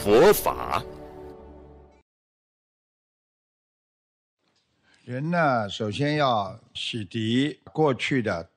[0.00, 0.82] 佛法。
[5.04, 8.50] 人呢，首先要洗涤过去的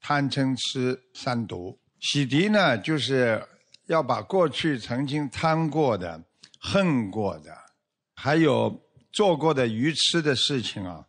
[0.00, 1.78] 贪嗔痴三毒。
[2.00, 3.44] 洗涤呢，就是
[3.86, 6.22] 要把过去曾经贪过的、
[6.60, 7.56] 恨过的，
[8.14, 8.80] 还有
[9.12, 11.06] 做过的愚痴的事情啊，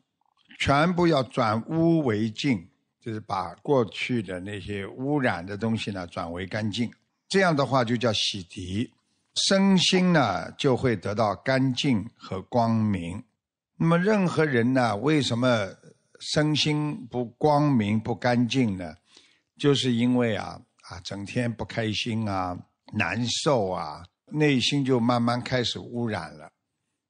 [0.60, 2.68] 全部要转污为净。
[3.02, 6.92] 就是把过去的那些污染的东西呢转为干净，
[7.30, 8.90] 这样的话就叫洗涤，
[9.48, 13.24] 身心呢就会得到干净和光明。
[13.78, 15.68] 那么任何人呢，为什么
[16.20, 18.96] 身心不光明不干净呢？
[19.58, 22.58] 就是因为啊啊，整天不开心啊，
[22.94, 26.50] 难受啊，内心就慢慢开始污染了，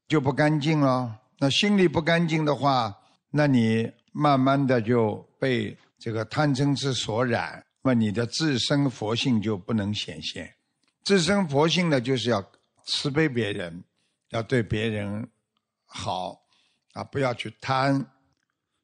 [0.07, 1.19] 就不干净了。
[1.39, 2.95] 那心里不干净的话，
[3.31, 3.91] 那你。
[4.11, 10.51] 慢慢的就被这个贪嗔痴所染，那你的自身佛性就不能显现。
[11.09, 12.51] 自身佛性呢，就是要
[12.85, 13.83] 慈悲别人，
[14.29, 15.27] 要对别人
[15.87, 16.39] 好
[16.93, 18.05] 啊，不要去贪。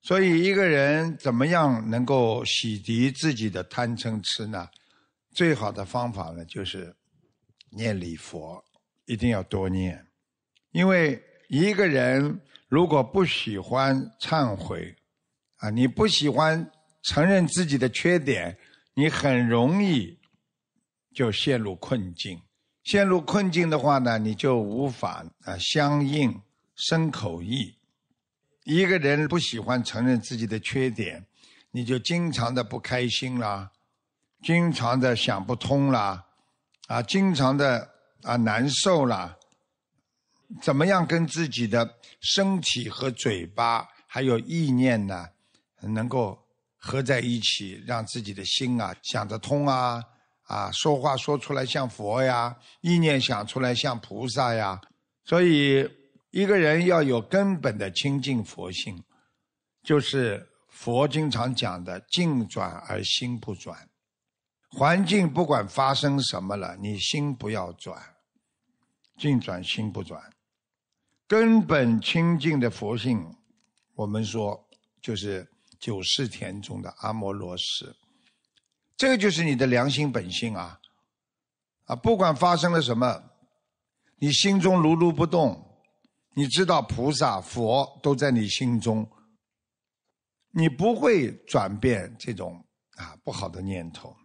[0.02, 4.68] 所以一个人怎么样能够洗涤自己的贪嗔痴呢？
[5.36, 6.96] 最好的方法呢，就是
[7.70, 8.66] 念礼佛，
[9.06, 10.08] 一定要多念。
[10.72, 14.96] 因为一个人如果不喜欢忏悔，
[15.58, 16.72] 啊，你不喜欢
[17.04, 18.58] 承认自己的缺点，
[18.96, 20.18] 你很容易
[21.16, 22.40] 就陷入困境。
[22.84, 26.40] 陷入困境的话呢，你就无法啊相应
[26.76, 27.78] 生口意。
[28.66, 31.26] 一个人不喜欢承认自己的缺点，
[31.72, 33.72] 你就经常的不开心啦，
[34.44, 36.26] 经常的想不通啦，
[36.88, 37.90] 啊，经常的
[38.22, 39.38] 啊难受啦。
[40.62, 45.30] 怎么样跟自己的身体和嘴巴还有意念呢？
[45.82, 46.40] 能够
[46.78, 50.04] 合在一起，让自己的心啊想得通啊
[50.46, 54.80] 啊，说话说出来像佛呀，意念想出来像菩萨呀。
[55.24, 55.90] 所以
[56.32, 59.04] 一个人要有根本的清净佛性，
[59.84, 63.90] 就是佛经常讲的“境转而心不转”。
[64.72, 68.02] 环境不管发生什么了，你心不要转，
[69.18, 70.22] 境转心不转。
[71.28, 73.36] 根本清净的佛性，
[73.96, 74.68] 我们说
[75.02, 75.48] 就是。
[75.78, 77.94] 九世田中的阿摩罗什，
[78.98, 80.80] 这个就是你的良心本性啊！
[81.86, 83.24] 啊，不管发生了什么，
[84.18, 85.82] 你心中如如不动，
[86.34, 89.10] 你知道菩萨佛都在你心中，
[90.52, 94.16] 你不会转变这种啊不好的念头，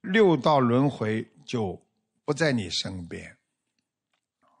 [0.00, 1.80] 六道轮回就
[2.24, 3.36] 不在你身边。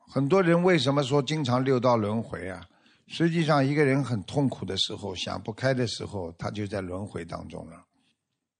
[0.08, 2.68] 很多人为什么说经常六道轮回啊？
[3.08, 7.85] 实际上，一个人很痛苦的时候，想不开的时候，他就在轮回当中了。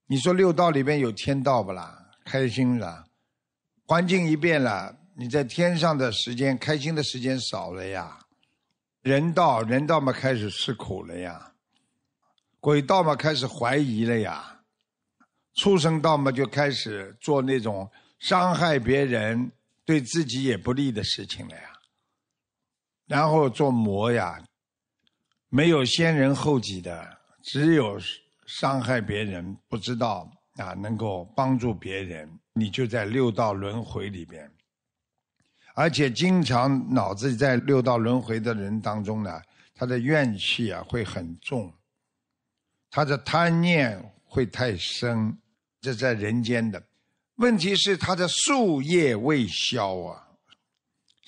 [0.09, 2.11] 你说六道里边有天道不啦？
[2.23, 3.05] 开心了，
[3.85, 8.17] 环境一变了，你在天上的时间，开心的时间少了呀。
[9.01, 11.53] 人道，人道嘛开始吃苦了呀。
[12.61, 14.61] 鬼道嘛开始怀疑了呀。
[15.55, 17.89] 畜生道嘛就开始做那种
[18.19, 19.51] 伤害别人、
[19.83, 21.63] 对自己也不利的事情了呀。
[23.07, 24.41] 然后做魔呀，
[25.49, 27.97] 没有先人后己的，只有
[28.47, 34.49] 伤害别人，不知道啊，能够帮助别人，你就在六道轮回里边。
[35.75, 39.39] 而且经常脑子在六道轮回的人当中呢，
[39.75, 41.71] 他的怨气啊会很重，
[42.89, 45.37] 他的贪念会太深，
[45.79, 46.81] 这在人间的。
[47.35, 50.23] 问题是他的树业未消啊。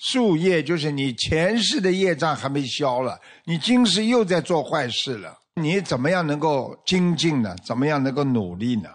[0.02, 5.39] 树业就是你前世的业障还没消了，你今世又在做坏事了。
[5.62, 7.56] 你怎么样能够精进呢？
[7.64, 8.90] 怎么样能够努力呢？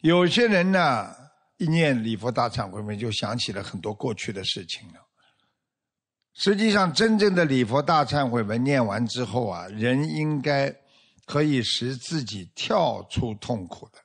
[0.00, 1.14] 有些人呢，
[1.58, 4.94] 一念礼佛大忏悔文，就想起了很多过去的事情了。
[6.32, 10.74] 实际上，真正的礼佛大忏悔文念完之后啊，人应该
[11.26, 13.98] 可以使自己跳出痛苦的。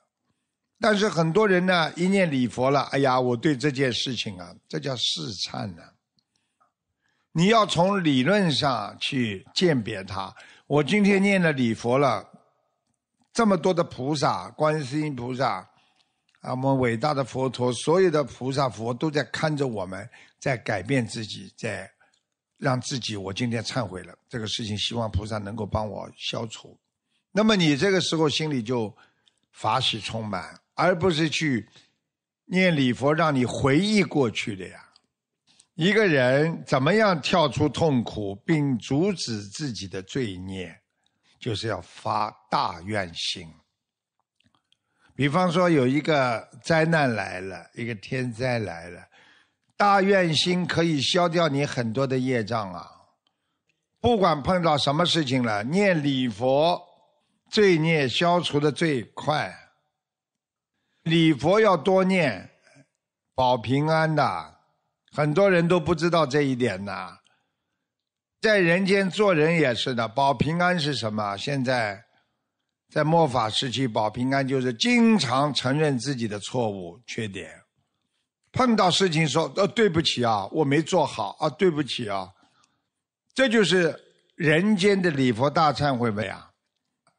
[0.80, 5.84] 但是很多人呢，一念礼佛了，哎呀，我对这件事情啊，这叫试忏呢。
[7.32, 10.36] 你要从理论上去鉴别它。
[10.68, 12.28] 我今天念了礼佛了，
[13.32, 15.58] 这么多的菩萨，观世音菩萨，
[16.42, 20.10] 啊，我们伟大的佛陀，所有的菩萨佛都在看着我们，
[20.40, 21.88] 在改变自己，在
[22.58, 23.16] 让自己。
[23.16, 26.76] 我今天忏悔了，这个事情希望菩萨能够帮我消除。
[27.32, 28.92] 那么你这个时候心里就
[29.52, 31.70] 法喜充满，而不是去
[32.46, 34.85] 念礼佛让你回忆过去的呀。
[35.76, 40.74] 一个人怎么样跳出痛苦并阻止自己的罪孽，
[41.38, 43.54] 就是要发大愿心。
[45.14, 49.06] 比方说，有一个灾难来了，一个天灾来了，
[49.76, 52.90] 大愿心可以消掉你很多的业障啊！
[54.00, 56.82] 不管碰到什么事情了，念礼佛，
[57.50, 59.54] 罪孽消除的最快。
[61.04, 62.50] 礼佛要多念，
[63.34, 64.55] 保平安的。
[65.16, 67.18] 很多人都不知道这一点呐，
[68.42, 71.38] 在人间做人也是的，保平安是什么？
[71.38, 72.04] 现在
[72.90, 77.50] 在末法时期，保平安就是经常承认自己的错误、缺点，
[78.52, 82.30] 碰到事情说：“呃，对不起啊，我没做好啊，对不起啊。”
[83.34, 83.98] 这就是
[84.36, 86.52] 人间的礼佛大忏悔文啊！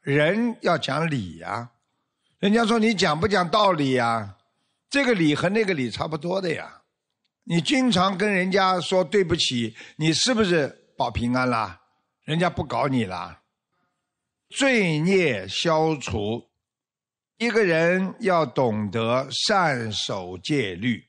[0.02, 1.70] 人要讲理呀，
[2.38, 4.36] 人家说你讲不讲道理呀？
[4.88, 6.82] 这个理和那个理差不多的呀。
[7.48, 11.80] 你经常跟人家说对不起，你是不是保平安啦？
[12.24, 13.40] 人家不搞你啦。
[14.48, 16.48] 罪孽消除，
[17.36, 21.04] 一个人要懂得善守戒律，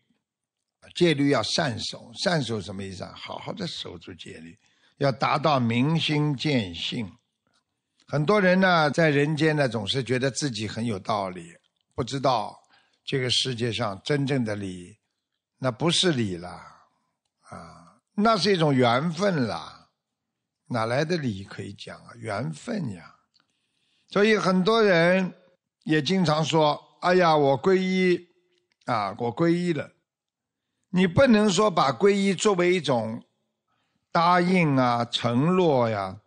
[0.96, 2.12] 戒律要善守。
[2.22, 3.14] 善守什么意思啊？
[3.16, 4.56] 好好的守住戒律，
[4.98, 7.12] 要达到明心见性。
[8.08, 11.52] 很多人呢，在人间呢，总是觉得自己很有道理，
[11.96, 12.56] 不知道
[13.04, 14.97] 这个世界上真正的理。
[15.60, 16.50] 那不是理了，
[17.50, 19.90] 啊，那是一种缘分啦，
[20.68, 22.14] 哪来的理可以讲啊？
[22.16, 23.16] 缘分呀，
[24.10, 25.34] 所以很多人
[25.84, 28.28] 也经常说：“哎呀，我皈依，
[28.86, 29.92] 啊，我皈依了。”
[30.92, 33.24] 你不能说把皈依作为一种
[34.12, 36.22] 答应啊、承诺呀，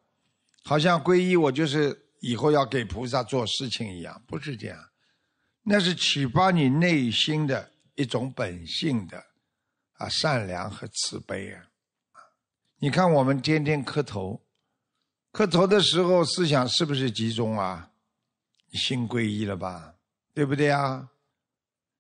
[0.65, 4.79] 好像皈依我就是以后要给菩萨做事情一样，不是这样，
[5.63, 7.71] 那是启发你内心的。
[8.01, 9.23] 一种本性的
[9.99, 11.63] 啊善良和慈悲啊，
[12.79, 14.41] 你看我们天天磕头，
[15.31, 17.91] 磕头的时候思想是不是集中啊？
[18.73, 19.97] 心皈依了吧，
[20.33, 21.11] 对不对啊？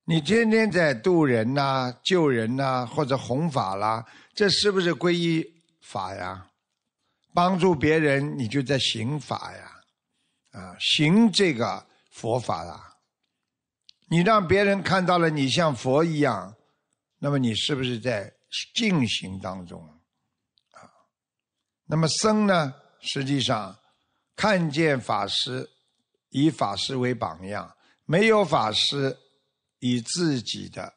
[0.05, 6.47] 你天天在渡人呐、救人呐，或者弘法啦，这是不是皈依法呀？
[7.35, 9.82] 帮助别人，你就在行法呀，
[10.52, 12.89] 啊，行这个佛法啦。
[14.10, 16.56] 你让别人看到了你像佛一样，
[17.20, 18.34] 那么你是不是在
[18.74, 19.80] 进行当中
[20.72, 20.82] 啊？
[21.86, 22.74] 那么僧呢？
[23.00, 23.78] 实际上
[24.34, 25.70] 看见法师，
[26.30, 27.72] 以法师为榜样；
[28.04, 29.16] 没有法师，
[29.78, 30.92] 以自己的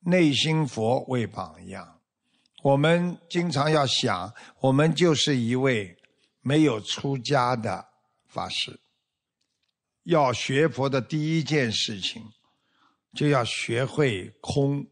[0.00, 2.00] 内心佛为榜样。
[2.62, 5.96] 我们经常要想，我们就是一位
[6.42, 7.88] 没有出家的
[8.26, 8.78] 法师。
[10.04, 12.30] 要学佛的第一件事情。
[13.14, 14.86] 就要学会空，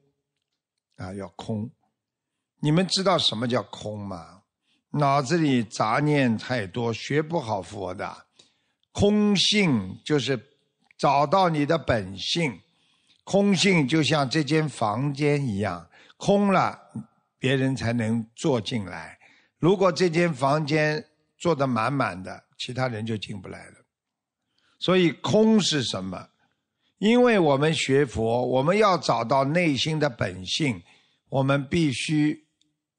[0.96, 1.70] 啊，要空。
[2.61, 4.43] 你们知道什么叫空吗？
[4.90, 8.26] 脑子里杂念太多，学不好佛的。
[8.93, 10.38] 空性就是
[10.99, 12.61] 找到你的本性。
[13.22, 16.76] 空性就像这间房间一样，空了，
[17.38, 19.18] 别人才能坐进来。
[19.59, 21.06] 如果这间房间
[21.38, 23.76] 坐得满满的，其他人就进不来了。
[24.80, 26.29] 所以，空是什么？
[27.00, 30.83] 因为我们学佛，我们要找到内心的本性，
[31.30, 32.45] 我们必须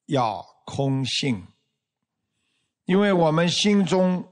[0.07, 1.43] 要空性。
[2.85, 4.27] 因为我们心中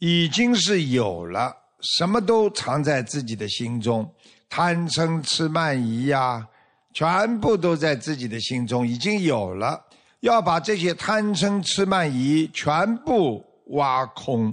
[0.00, 4.12] 已经是有了，什么都藏在自己的心中，
[4.48, 6.48] 贪嗔痴慢疑呀，
[6.92, 9.86] 全部都在自己的心中已经有了。
[10.18, 14.52] 要把这些贪嗔痴慢疑全部挖空，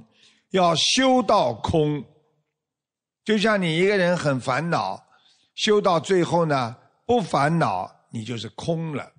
[0.52, 2.06] 要修到空。
[3.24, 5.06] 就像你一个人很烦恼，
[5.54, 6.76] 修到最后呢，
[7.06, 9.14] 不烦恼，你就是空了。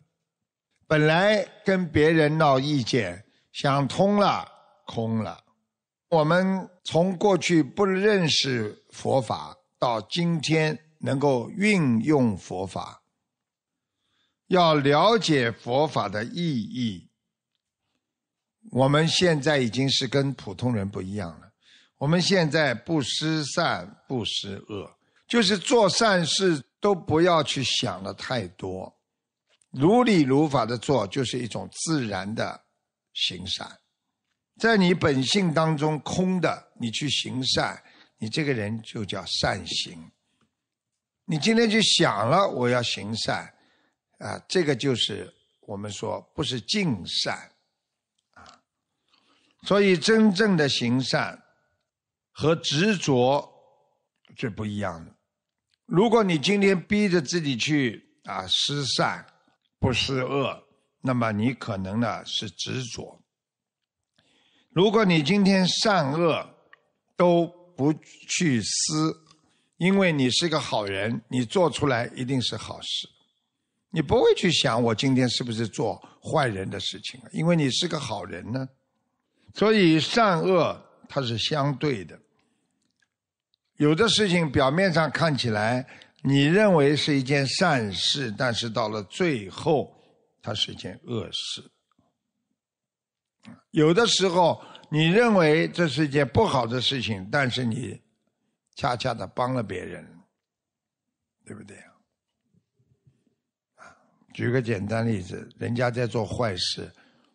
[0.86, 4.46] 本来跟别人闹意见，想通了，
[4.86, 5.44] 空了。
[6.08, 13.02] 我们从过去不认识佛法，到今天能够运用佛法，
[14.48, 17.08] 要了解佛法的意义，
[18.72, 21.51] 我们现在已经是跟普通人不一样了。
[22.02, 24.92] 我们现在不施善，不施恶，
[25.28, 28.92] 就是做善事都不要去想的太多，
[29.70, 32.60] 如理如法的做，就是一种自然的
[33.12, 33.78] 行善。
[34.58, 37.80] 在你本性当中空的，你去行善，
[38.18, 40.10] 你这个人就叫善行。
[41.24, 43.54] 你今天就想了我要行善，
[44.18, 47.52] 啊，这个就是我们说不是尽善，
[48.34, 48.58] 啊，
[49.68, 51.40] 所以真正的行善
[52.32, 53.48] 和执着
[54.36, 55.14] 是不一样的。
[55.86, 59.24] 如果你今天逼着自己去啊施善
[59.78, 60.64] 不施恶，
[61.02, 63.20] 那么你可能呢是执着。
[64.70, 66.48] 如果你今天善恶
[67.16, 67.46] 都
[67.76, 69.14] 不去思，
[69.76, 73.08] 因为你是个好人，你做出来一定是好事。
[73.90, 78.66] 你不会去想我今天是不是做坏人的事情，因为你是个好人呢。
[79.54, 80.82] 所以善恶
[81.14, 82.18] 它是相对的。
[83.76, 85.86] 有的事情表面上看起来
[86.22, 89.94] 你认为是一件善事，但是到了最后，
[90.40, 91.70] 它是一件恶事。
[93.72, 98.00] 有的时候，你认为这是一件不好的事情，但是你
[98.74, 100.08] 恰恰的帮了别人，
[101.44, 101.76] 对不对？
[104.32, 106.90] 举个简单例子，人家在做坏事，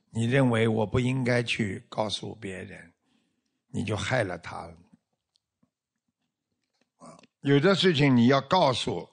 [0.10, 2.92] 你认为我不应该去告诉别人，
[3.78, 4.76] 你就害了他了。
[6.98, 9.08] 啊，有的事情你要告诉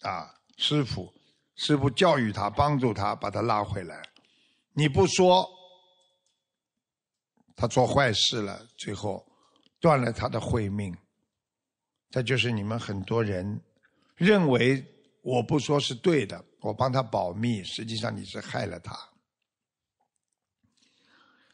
[0.00, 1.14] 啊师傅，
[1.54, 4.02] 师傅教育他，帮助他，把他拉回来，
[4.72, 5.48] 你不说。
[7.54, 9.24] 他做坏事了，最后
[9.80, 10.96] 断了他的慧命。
[12.10, 13.60] 这就是你们很多人
[14.14, 14.84] 认为
[15.22, 19.07] 我不说是对的，我帮他保密，实际上你是害了他。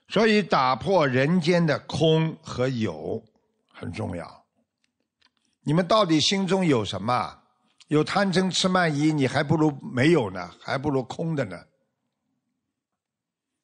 [0.09, 3.23] 所以打破人间的空和有
[3.73, 4.45] 很重要。
[5.63, 7.41] 你们到底心中有什么？
[7.89, 11.59] 有贪嗔痴慢疑，你还不如没有呢，还不如空的呢。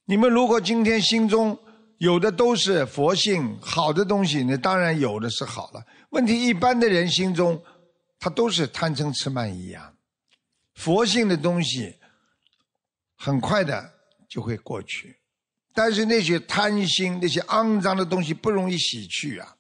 [0.04, 1.59] 你们如果今天心中，
[1.99, 5.85] 有的都是佛性好的东西，那当然有的是好了。
[6.11, 7.62] 问题一般的人心中，
[8.18, 9.92] 他都是贪嗔痴慢疑啊。
[10.75, 11.99] 佛性的东西
[13.16, 13.92] 很快的
[14.28, 15.19] 就会过去，
[15.74, 19.56] 但是那些贪心、那些肮脏的东西不容易洗去啊。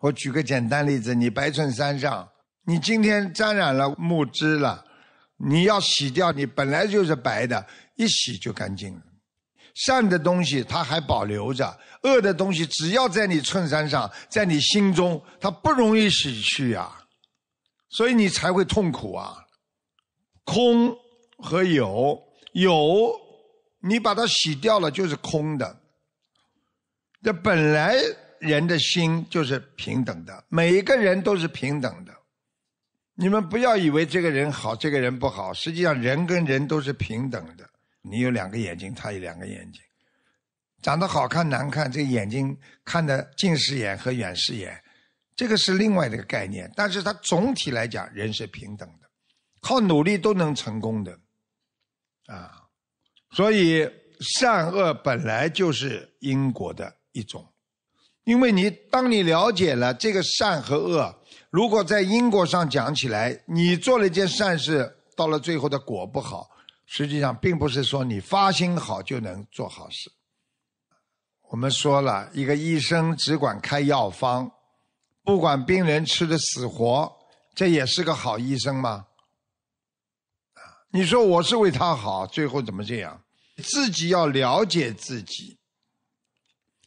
[0.00, 2.28] 我举个简单例子，你白衬衫上，
[2.64, 4.84] 你今天沾染了木汁了，
[5.36, 9.02] 你要洗掉，你本来就是白的，一洗就干净了。
[9.74, 17.04] 善的东西它还保留着，恶的东西只要在你衬衫上，在你心中，它不容易洗去啊，
[17.90, 19.36] 所以你才会痛苦啊。
[20.44, 20.96] 空
[21.38, 22.20] 和有，
[22.52, 23.12] 有
[23.80, 25.80] 你把它洗掉了就是空的。
[27.22, 27.96] 这本来
[28.38, 32.14] 人的心就是平等的，每一个人都是平等的。
[33.14, 37.68] 你们不要以为这个人好，这个人不好，实际上人跟人都是平等的。
[38.02, 39.82] 你有两个眼睛，他有两个眼睛，
[40.80, 44.80] 长得好看难看，这眼睛看的近视眼和远视眼，
[45.34, 46.72] 这个是另外一个概念。
[46.76, 49.08] 但是它总体来讲，人是平等的，
[49.60, 51.18] 靠努力都能成功的，
[52.26, 52.67] 啊，
[53.30, 53.88] 所以
[54.20, 57.46] 善恶本来就是因果的一种，
[58.24, 61.14] 因为你当你了解了这个善和恶，
[61.50, 66.50] 如果在因果上讲起来，你做了一件善事，到了最后的果不好。
[66.86, 70.10] 实际上，并不是说你发心好就能做好事。
[71.50, 74.50] 我们说了一个医生只管开药方，
[75.22, 77.12] 不管病人吃的死活，
[77.54, 79.07] 这也是个好医生吗？
[80.90, 83.22] 你说我是为他好，最后怎么这样？
[83.62, 85.58] 自己要了解自己。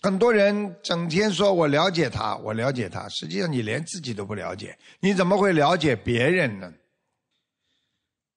[0.01, 6.73] 很多人整天说我了解他，我了解他，实际上你连自己都不了解，你怎么会了解别人呢？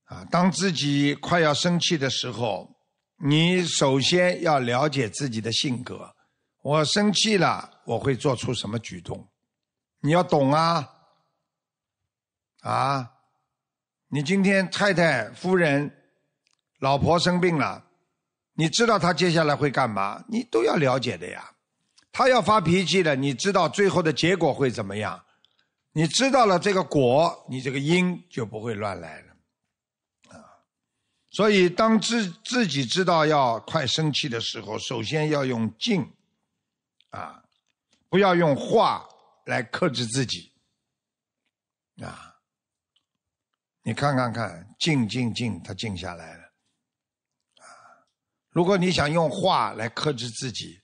[0.05, 2.71] 啊，当自己快要生气的时候，
[3.17, 6.15] 你首先要了解自己的性格。
[6.61, 9.27] 我生气了，我会做出什么举动？
[10.01, 10.91] 你要懂啊！
[12.61, 13.13] 啊，
[14.15, 15.93] 你今天太太、夫人、
[16.79, 17.85] 老婆生病了，
[18.53, 20.25] 你知道她接下来会干嘛？
[20.29, 21.51] 你都要了解的呀。
[22.13, 25.21] 她要发脾气了，你知道最后的结果会怎么样？
[25.91, 29.33] 你知道了这个果，你这个因就不会乱来了
[30.29, 30.39] 啊。
[31.33, 36.09] 所以，当自自己知道要快生气的时候，首先要用静，
[37.11, 37.43] 啊，
[38.09, 39.05] 不要用话
[39.47, 40.53] 来克制自己，
[42.01, 42.34] 啊，
[43.85, 46.43] 你看看看，静静静，他静下来了，
[47.61, 47.65] 啊，
[48.49, 50.81] 如果你想用话来克制自己，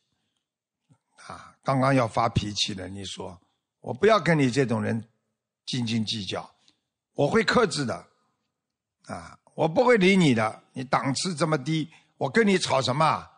[1.27, 3.41] 啊，刚刚要发脾气了，你说
[3.81, 5.03] 我不要跟你这种人
[5.67, 6.55] 斤斤计较，
[7.15, 8.07] 我会克制的，
[9.07, 9.37] 啊。
[9.55, 13.29] 我不会理你的，你档次这么低，我跟你吵什么？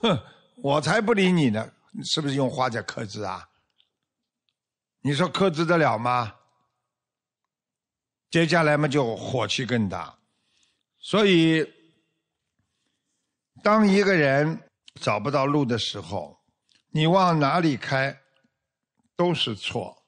[0.00, 0.16] 哼，
[0.56, 1.72] 我才不理你呢！
[2.04, 3.48] 是不是用话在克制啊？
[5.00, 6.36] 你说克制得了吗？
[8.32, 10.16] 接下来嘛就火气更大。
[10.98, 11.64] 所以，
[13.62, 14.58] 当一个人
[14.98, 16.38] 找不到路的时候，
[16.92, 18.18] 你往哪里开
[19.14, 20.04] 都是错。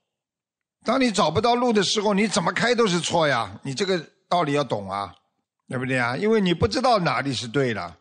[0.84, 3.60] 当你找不到路的时候，你怎么开都是错呀！
[3.62, 5.14] 你这个道理要懂啊，
[5.68, 6.16] 对不对啊？
[6.16, 7.96] 因为你不知道哪里是对的，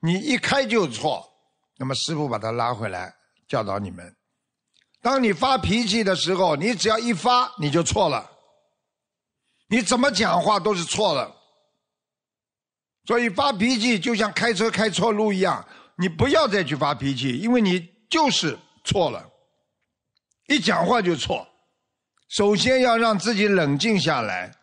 [0.00, 1.26] 你一开就错。
[1.76, 3.14] 那么师傅把他拉回来，
[3.46, 4.16] 教导你们：
[5.02, 8.30] 当你发脾气的时候，你只要一发，你就错了。
[9.70, 11.36] 你怎么讲话都是错了。
[13.06, 19.30] 所以发脾气就像开车开错路一样，你不要再去发脾气，因为你就是错了。
[20.48, 21.46] 一讲话就错。
[22.28, 24.54] 首先要让自己冷静下来，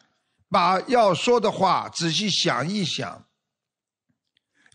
[0.50, 3.26] 把要说的话仔细想一想，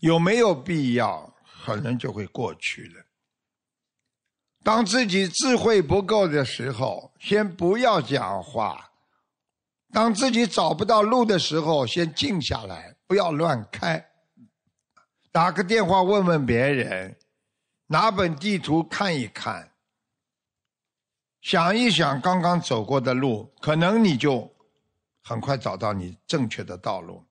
[0.01, 3.05] 有没有必要，可能就会过去了。
[4.63, 8.92] 当自己智慧不够的时候，先不要讲话；
[9.93, 14.03] 当自己找不到路的时候，先静下来，不要乱开。
[15.31, 17.15] 打个电话问问别人，
[17.85, 19.71] 拿本地图看一看。
[21.41, 24.51] 想一想刚刚走过的路，可能你就
[25.21, 27.23] 很快找到你正确的道路。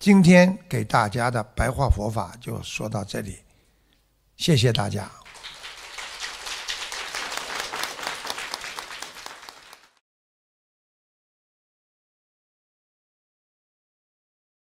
[0.00, 3.38] 今天给大家的白话佛法就说到这里，
[4.36, 5.21] 谢谢大家。